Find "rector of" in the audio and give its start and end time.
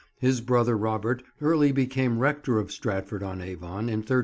2.17-2.71